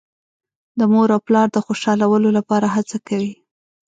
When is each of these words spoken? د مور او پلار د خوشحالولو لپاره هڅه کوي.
د 0.79 0.81
مور 0.91 1.09
او 1.15 1.21
پلار 1.27 1.47
د 1.51 1.57
خوشحالولو 1.65 2.29
لپاره 2.37 2.67
هڅه 2.75 2.97
کوي. 3.07 3.33